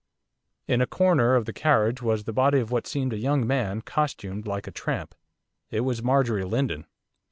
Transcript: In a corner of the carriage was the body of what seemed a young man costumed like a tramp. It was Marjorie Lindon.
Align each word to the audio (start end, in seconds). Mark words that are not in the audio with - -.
In 0.67 0.81
a 0.81 0.87
corner 0.87 1.35
of 1.35 1.45
the 1.45 1.53
carriage 1.53 2.01
was 2.01 2.23
the 2.23 2.33
body 2.33 2.59
of 2.59 2.71
what 2.71 2.87
seemed 2.87 3.13
a 3.13 3.19
young 3.19 3.45
man 3.45 3.81
costumed 3.83 4.47
like 4.47 4.65
a 4.65 4.71
tramp. 4.71 5.13
It 5.69 5.81
was 5.81 6.01
Marjorie 6.01 6.43
Lindon. 6.43 6.87